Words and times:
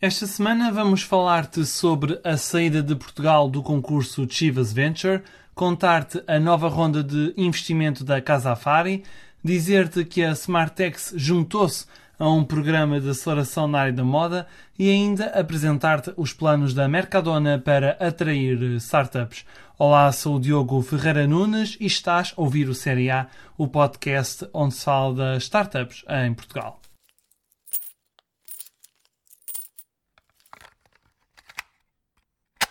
Esta 0.00 0.28
semana 0.28 0.70
vamos 0.70 1.02
falar-te 1.02 1.66
sobre 1.66 2.20
a 2.22 2.36
saída 2.36 2.80
de 2.80 2.94
Portugal 2.94 3.50
do 3.50 3.64
concurso 3.64 4.28
Chivas 4.30 4.72
Venture, 4.72 5.24
contar-te 5.56 6.22
a 6.28 6.38
nova 6.38 6.68
ronda 6.68 7.02
de 7.02 7.34
investimento 7.36 8.04
da 8.04 8.20
Casa 8.20 8.52
Afari, 8.52 9.02
dizer-te 9.42 10.04
que 10.04 10.22
a 10.22 10.30
Smartex 10.30 11.14
juntou-se 11.16 11.84
a 12.16 12.30
um 12.30 12.44
programa 12.44 13.00
de 13.00 13.10
aceleração 13.10 13.66
na 13.66 13.80
área 13.80 13.92
da 13.92 14.04
moda 14.04 14.46
e 14.78 14.88
ainda 14.88 15.30
apresentar-te 15.30 16.12
os 16.16 16.32
planos 16.32 16.72
da 16.72 16.86
Mercadona 16.86 17.58
para 17.58 17.96
atrair 17.98 18.76
startups. 18.76 19.44
Olá, 19.76 20.12
sou 20.12 20.36
o 20.36 20.40
Diogo 20.40 20.80
Ferreira 20.80 21.26
Nunes 21.26 21.76
e 21.80 21.86
estás 21.86 22.32
a 22.36 22.40
ouvir 22.40 22.68
o 22.68 22.74
Série 22.74 23.10
A, 23.10 23.26
o 23.56 23.66
podcast 23.66 24.48
onde 24.54 24.74
se 24.74 24.84
fala 24.84 25.12
das 25.12 25.42
startups 25.42 26.04
em 26.08 26.32
Portugal. 26.34 26.80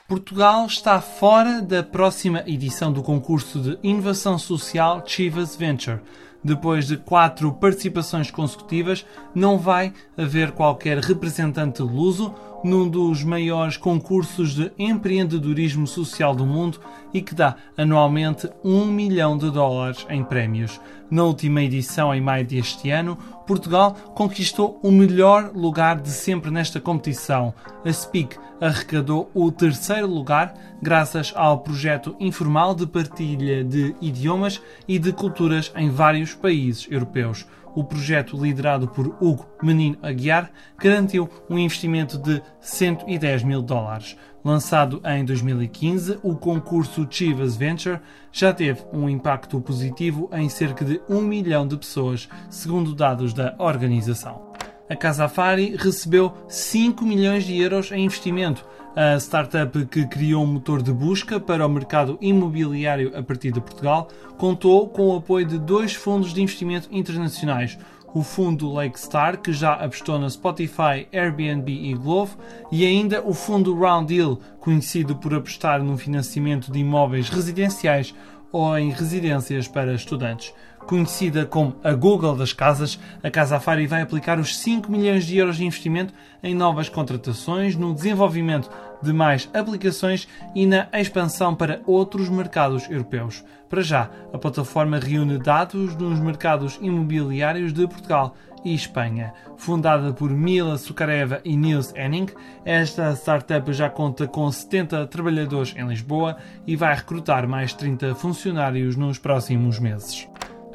Portugal 0.07 0.65
está 0.65 1.01
fora 1.01 1.61
da 1.61 1.83
próxima 1.83 2.41
edição 2.47 2.93
do 2.93 3.03
concurso 3.03 3.59
de 3.59 3.77
inovação 3.83 4.39
social 4.39 5.03
Chivas 5.05 5.53
Venture. 5.53 5.99
Depois 6.41 6.87
de 6.87 6.95
quatro 6.95 7.51
participações 7.51 8.31
consecutivas, 8.31 9.05
não 9.35 9.57
vai 9.57 9.91
haver 10.17 10.51
qualquer 10.51 10.99
representante 10.99 11.81
luso 11.81 12.33
num 12.63 12.87
dos 12.87 13.23
maiores 13.23 13.77
concursos 13.77 14.55
de 14.55 14.71
empreendedorismo 14.77 15.85
social 15.87 16.35
do 16.35 16.45
mundo 16.45 16.79
e 17.13 17.21
que 17.21 17.35
dá 17.35 17.55
anualmente 17.77 18.49
um 18.63 18.85
milhão 18.85 19.37
de 19.37 19.49
dólares 19.49 20.05
em 20.09 20.23
prémios. 20.23 20.79
Na 21.09 21.23
última 21.23 21.61
edição, 21.61 22.13
em 22.13 22.19
maio 22.19 22.45
deste 22.45 22.89
ano, 22.89 23.17
Portugal 23.45 23.93
conquistou 24.13 24.79
o 24.83 24.91
melhor 24.91 25.51
lugar 25.53 26.01
de 26.01 26.09
sempre 26.09 26.51
nesta 26.51 26.81
competição. 26.81 27.53
A 27.85 27.91
SPIC 27.91 28.37
arrecadou 28.59 29.31
o 29.33 29.49
terceiro 29.51 30.07
lugar 30.07 30.53
graças 30.81 31.31
ao 31.35 31.59
projeto 31.59 32.15
informal 32.19 32.75
de 32.75 32.85
partilha 32.85 33.63
de 33.63 33.95
idiomas 34.01 34.61
e 34.87 34.99
de 34.99 35.13
culturas 35.13 35.71
em 35.75 35.89
vários 35.89 36.33
países 36.33 36.87
europeus. 36.91 37.45
O 37.77 37.83
projeto, 37.83 38.35
liderado 38.35 38.87
por 38.87 39.05
Hugo 39.21 39.45
Menino 39.61 39.99
Aguiar, 40.01 40.49
garantiu 40.79 41.29
um 41.47 41.59
investimento 41.59 42.17
de 42.17 42.41
110 42.59 43.43
mil 43.43 43.61
dólares. 43.61 44.17
Lançado 44.43 44.99
em 45.05 45.23
2015, 45.23 46.17
o 46.23 46.35
concurso 46.35 47.07
Chivas 47.07 47.55
Venture 47.55 47.99
já 48.31 48.51
teve 48.51 48.81
um 48.91 49.07
impacto 49.07 49.61
positivo 49.61 50.27
em 50.33 50.49
cerca 50.49 50.83
de 50.83 50.99
um 51.07 51.21
milhão 51.21 51.67
de 51.67 51.77
pessoas, 51.77 52.27
segundo 52.49 52.95
dados 52.95 53.31
da 53.31 53.53
organização. 53.59 54.51
A 54.89 54.95
Casa 54.95 55.25
Afari 55.25 55.75
recebeu 55.77 56.33
5 56.47 57.05
milhões 57.05 57.43
de 57.43 57.61
euros 57.61 57.91
em 57.91 58.05
investimento. 58.05 58.65
A 58.99 59.15
startup 59.19 59.85
que 59.85 60.07
criou 60.07 60.43
um 60.43 60.53
motor 60.53 60.81
de 60.81 60.91
busca 60.91 61.39
para 61.39 61.63
o 61.63 61.69
mercado 61.69 62.17
imobiliário 62.19 63.15
a 63.15 63.21
partir 63.21 63.51
de 63.51 63.61
Portugal 63.61 64.07
contou 64.39 64.89
com 64.89 65.09
o 65.09 65.17
apoio 65.17 65.45
de 65.45 65.59
dois 65.59 65.93
fundos 65.93 66.33
de 66.33 66.41
investimento 66.41 66.89
internacionais, 66.91 67.77
o 68.11 68.23
fundo 68.23 68.73
Lakestar, 68.73 69.39
que 69.39 69.53
já 69.53 69.73
apostou 69.73 70.17
na 70.17 70.27
Spotify, 70.27 71.07
Airbnb 71.13 71.71
e 71.71 71.93
Glovo, 71.93 72.39
e 72.71 72.87
ainda 72.87 73.21
o 73.21 73.35
fundo 73.35 73.77
Round 73.77 74.11
Deal, 74.11 74.39
conhecido 74.59 75.15
por 75.15 75.31
apostar 75.31 75.83
no 75.83 75.95
financiamento 75.95 76.71
de 76.71 76.79
imóveis 76.79 77.29
residenciais 77.29 78.15
ou 78.51 78.75
em 78.79 78.89
residências 78.89 79.67
para 79.67 79.93
estudantes. 79.93 80.51
Conhecida 80.87 81.45
como 81.45 81.75
a 81.83 81.93
Google 81.93 82.33
das 82.33 82.53
casas, 82.53 82.97
a 83.21 83.29
Casa 83.29 83.57
Afari 83.57 83.85
vai 83.85 84.01
aplicar 84.01 84.39
os 84.39 84.57
5 84.57 84.89
milhões 84.89 85.25
de 85.25 85.37
euros 85.37 85.57
de 85.57 85.65
investimento 85.65 86.13
em 86.41 86.55
novas 86.55 86.87
contratações, 86.87 87.75
no 87.75 87.93
desenvolvimento 87.93 88.69
de 89.01 89.13
mais 89.13 89.49
aplicações 89.53 90.27
e 90.55 90.65
na 90.65 90.87
expansão 90.93 91.55
para 91.55 91.81
outros 91.85 92.29
mercados 92.29 92.89
europeus. 92.89 93.43
Para 93.69 93.81
já, 93.81 94.09
a 94.33 94.37
plataforma 94.37 94.97
reúne 94.97 95.37
dados 95.37 95.95
nos 95.95 96.19
mercados 96.19 96.79
imobiliários 96.81 97.73
de 97.73 97.85
Portugal 97.87 98.35
e 98.63 98.73
Espanha. 98.73 99.33
Fundada 99.57 100.13
por 100.13 100.29
Mila 100.29 100.77
Sukareva 100.77 101.41
e 101.43 101.55
Nils 101.55 101.93
Henning, 101.95 102.27
esta 102.63 103.11
startup 103.15 103.71
já 103.73 103.89
conta 103.89 104.27
com 104.27 104.51
70 104.51 105.07
trabalhadores 105.07 105.73
em 105.75 105.87
Lisboa 105.87 106.37
e 106.65 106.75
vai 106.75 106.95
recrutar 106.95 107.47
mais 107.47 107.73
30 107.73 108.15
funcionários 108.15 108.95
nos 108.95 109.17
próximos 109.17 109.79
meses. 109.79 110.27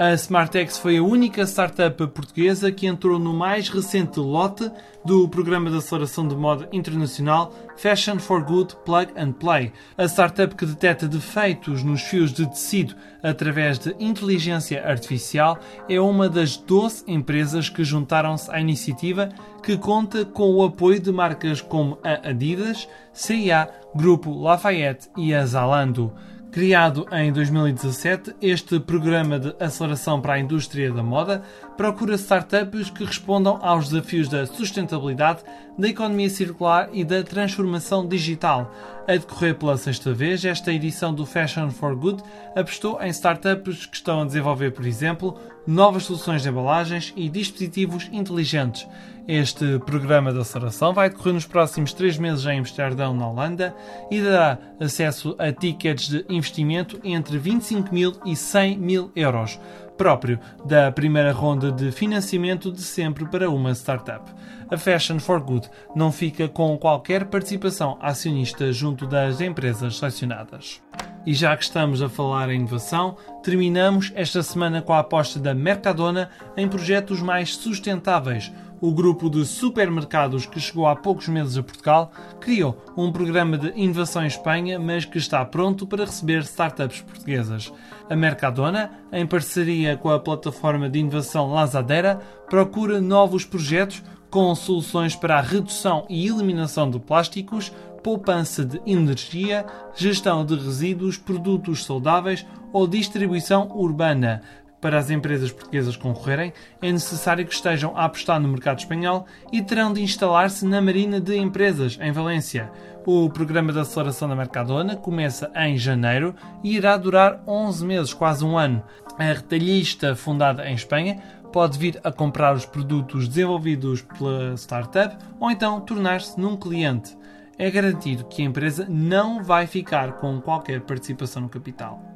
A 0.03 0.15
Smartex 0.15 0.79
foi 0.79 0.97
a 0.97 1.03
única 1.03 1.43
startup 1.47 2.09
portuguesa 2.09 2.73
que 2.73 2.89
entrou 2.89 3.21
no 3.21 3.33
mais 3.33 3.69
recente 3.69 4.19
lote 4.19 4.69
do 5.05 5.29
programa 5.29 5.71
de 5.71 5.77
aceleração 5.77 6.27
de 6.27 6.35
moda 6.35 6.69
internacional 6.73 7.55
Fashion 7.77 8.19
for 8.19 8.43
Good 8.43 8.75
Plug 8.85 9.13
and 9.17 9.31
Play. 9.35 9.73
A 9.97 10.07
startup 10.07 10.57
que 10.57 10.67
detecta 10.67 11.07
defeitos 11.07 11.85
nos 11.85 12.03
fios 12.03 12.33
de 12.33 12.49
tecido 12.49 12.97
através 13.23 13.79
de 13.79 13.95
inteligência 14.01 14.85
artificial 14.85 15.57
é 15.89 16.01
uma 16.01 16.29
das 16.29 16.57
12 16.57 17.05
empresas 17.07 17.69
que 17.69 17.85
juntaram-se 17.85 18.51
à 18.51 18.59
iniciativa 18.59 19.29
que 19.63 19.79
conta 19.79 20.25
com 20.25 20.51
o 20.53 20.65
apoio 20.65 20.99
de 20.99 21.13
marcas 21.13 21.61
como 21.61 21.97
a 22.03 22.31
Adidas, 22.31 22.89
CIA, 23.13 23.71
Grupo 23.95 24.37
Lafayette 24.37 25.09
e 25.17 25.33
a 25.33 25.47
Zalando. 25.47 26.13
Criado 26.53 27.07
em 27.11 27.33
2017, 27.33 28.35
este 28.43 28.79
programa 28.79 29.41
de 29.41 29.55
aceleração 29.59 30.21
para 30.21 30.35
a 30.35 30.39
indústria 30.39 30.93
da 30.93 31.03
moda 31.03 31.43
procura 31.79 32.15
startups 32.15 32.91
que 32.91 33.07
respondam 33.07 33.59
aos 33.63 33.89
desafios 33.89 34.29
da 34.29 34.45
sustentabilidade, 34.45 35.43
da 35.79 35.89
economia 35.89 36.29
circular 36.29 36.91
e 36.93 37.05
da 37.05 37.23
transformação 37.23 38.07
digital. 38.07 38.71
A 39.07 39.17
decorrer 39.17 39.57
pela 39.57 39.77
sexta 39.77 40.13
vez, 40.13 40.45
esta 40.45 40.73
edição 40.73 41.13
do 41.13 41.27
Fashion 41.27 41.71
for 41.71 41.97
Good 41.97 42.23
apostou 42.55 43.03
em 43.03 43.09
startups 43.09 43.85
que 43.85 43.97
estão 43.97 44.23
a 44.23 44.25
desenvolver, 44.25 44.71
por 44.71 44.87
exemplo, 44.87 45.37
novas 45.67 46.05
soluções 46.05 46.43
de 46.43 46.49
embalagens 46.49 47.13
e 47.17 47.29
dispositivos 47.29 48.09
inteligentes. 48.13 48.87
Este 49.27 49.81
programa 49.81 50.33
de 50.33 50.39
aceleração 50.39 50.95
vai 50.95 51.11
decorrer 51.11 51.35
nos 51.35 51.47
próximos 51.47 51.93
três 51.93 52.17
meses 52.17 52.47
em 52.47 52.61
Amsterdão, 52.61 53.13
na 53.13 53.29
Holanda, 53.29 53.75
e 54.09 54.21
dará 54.21 54.59
acesso 54.79 55.35
a 55.37 55.51
tickets 55.51 56.09
de 56.09 56.25
investimento 56.29 57.01
entre 57.03 57.39
25 57.39 57.93
mil 57.93 58.13
e 58.25 58.37
100 58.37 58.79
mil 58.79 59.11
euros, 59.17 59.59
próprio 60.03 60.41
da 60.65 60.91
primeira 60.91 61.31
ronda 61.31 61.71
de 61.71 61.93
financiamento 61.93 62.73
de 62.73 62.83
sempre 62.83 63.25
para 63.25 63.49
uma 63.49 63.71
startup. 63.71 64.29
A 64.69 64.77
Fashion 64.77 65.21
for 65.21 65.41
Good 65.41 65.71
não 65.95 66.11
fica 66.11 66.49
com 66.49 66.77
qualquer 66.77 67.27
participação 67.27 67.97
acionista 68.01 68.73
junto 68.73 69.07
das 69.07 69.41
empresas 69.41 69.99
selecionadas. 69.99 70.83
E 71.25 71.33
já 71.33 71.57
que 71.57 71.63
estamos 71.63 72.03
a 72.03 72.09
falar 72.09 72.51
em 72.51 72.57
inovação, 72.57 73.17
terminamos 73.45 74.11
esta 74.17 74.43
semana 74.43 74.83
com 74.83 74.93
a 74.93 74.99
aposta 74.99 75.39
da 75.39 75.55
Mercadona 75.55 76.31
em 76.57 76.67
projetos 76.67 77.23
mais 77.23 77.55
sustentáveis 77.55 78.53
o 78.83 78.91
grupo 78.91 79.31
de 79.31 79.47
supermercados 79.47 80.45
que 80.45 80.59
chegou 80.59 80.89
há 80.89 80.97
poucos 80.97 81.29
meses 81.29 81.57
a 81.57 81.63
Portugal 81.63 82.11
criou 82.41 82.77
um 82.97 83.13
programa 83.13 83.57
de 83.57 83.73
inovação 83.77 84.25
em 84.25 84.27
Espanha, 84.27 84.77
mas 84.77 85.05
que 85.05 85.19
está 85.19 85.45
pronto 85.45 85.87
para 85.87 86.05
receber 86.05 86.43
startups 86.43 87.01
portuguesas. 87.01 87.73
A 88.11 88.17
Mercadona, 88.17 88.91
em 89.13 89.25
parceria 89.25 89.97
com 89.97 90.11
a 90.11 90.19
plataforma 90.19 90.91
de 90.91 90.99
inovação 90.99 91.53
Lazadera, 91.53 92.19
procura 92.51 93.01
novos 93.01 93.45
projetos 93.45 94.03
com 94.29 94.53
soluções 94.57 95.15
para 95.15 95.39
a 95.39 95.43
redução 95.43 96.05
e 96.11 96.27
eliminação 96.27 96.91
de 96.91 96.99
plásticos, 96.99 97.73
poupança 98.03 98.65
de 98.65 98.81
energia, 98.85 99.65
gestão 99.95 100.45
de 100.45 100.57
resíduos, 100.57 101.17
produtos 101.17 101.85
saudáveis 101.85 102.45
ou 102.73 102.89
distribuição 102.89 103.69
urbana, 103.71 104.43
para 104.83 104.99
as 104.99 105.11
empresas 105.11 105.53
portuguesas 105.53 105.97
concorrerem, 105.97 106.53
é 106.83 106.91
necessário 106.91 107.47
que 107.47 107.55
estejam 107.55 107.97
a 107.97 108.05
apostar 108.05 108.41
no 108.41 108.49
mercado 108.49 108.81
espanhol 108.81 109.25
e 109.53 109.63
terão 109.63 109.93
de 109.93 110.03
instalar-se 110.03 110.67
na 110.67 110.83
Marina 110.83 111.21
de 111.21 111.37
Empresas, 111.37 111.97
em 112.03 112.11
Valência. 112.11 112.71
O 113.07 113.31
programa 113.31 113.73
de 113.73 113.79
aceleração 113.79 114.29
da 114.29 114.35
Mercadona 114.35 114.97
começa 114.97 115.51
em 115.55 115.79
janeiro 115.79 116.35
e 116.65 116.77
irá 116.77 116.97
durar 116.97 117.43
11 117.47 117.85
meses, 117.87 118.13
quase 118.13 118.45
um 118.45 118.59
ano. 118.59 118.83
A 119.17 119.23
retalhista, 119.23 120.17
fundada 120.17 120.69
em 120.69 120.75
Espanha, 120.75 121.23
pode 121.53 121.79
vir 121.79 122.01
a 122.03 122.11
comprar 122.11 122.53
os 122.53 122.67
produtos 122.67 123.29
desenvolvidos 123.29 124.03
pela 124.03 124.55
startup 124.57 125.17
ou 125.39 125.49
então 125.49 125.81
tornar-se 125.81 126.41
num 126.41 126.57
cliente. 126.57 127.17
É 127.57 127.71
garantido 127.71 128.25
que 128.25 128.43
a 128.43 128.47
empresa 128.47 128.87
não 128.89 129.45
vai 129.45 129.69
ficar 129.69 130.15
com 130.15 130.41
qualquer 130.41 130.81
participação 130.81 131.43
no 131.43 131.49
capital. 131.49 132.12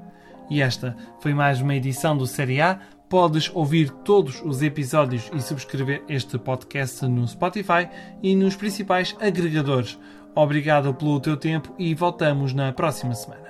E 0.49 0.63
esta 0.63 0.97
foi 1.21 1.35
mais 1.35 1.61
uma 1.61 1.75
edição 1.75 2.17
do 2.17 2.27
Série 2.27 2.61
A. 2.61 2.79
Podes 3.09 3.51
ouvir 3.55 3.91
todos 3.91 4.43
os 4.45 4.63
episódios 4.63 5.31
e 5.35 5.41
subscrever 5.41 6.03
este 6.09 6.39
podcast 6.39 7.07
no 7.07 7.27
Spotify 7.27 7.89
e 8.23 8.35
nos 8.35 8.57
principais 8.57 9.17
agregadores. 9.21 9.99
Obrigado 10.35 10.93
pelo 10.93 11.21
teu 11.21 11.37
tempo 11.37 11.75
e 11.79 11.95
voltamos 11.95 12.53
na 12.53 12.73
próxima 12.73 13.15
semana. 13.15 13.46